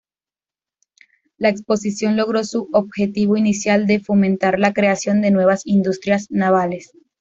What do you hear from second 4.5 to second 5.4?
la creación de